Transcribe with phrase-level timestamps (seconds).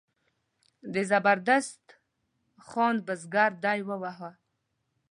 [0.93, 1.85] د زبردست
[2.67, 4.31] خان بزګر دی وواهه.